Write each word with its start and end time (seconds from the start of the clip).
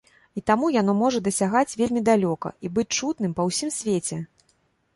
І 0.39 0.41
таму 0.51 0.69
яно 0.75 0.95
можа 1.01 1.19
дасягаць 1.27 1.75
вельмі 1.81 2.01
далёка 2.09 2.53
і 2.67 2.73
быць 2.77 2.89
чутным 3.01 3.31
па 3.41 3.49
ўсім 3.51 3.69
свеце. 3.79 4.21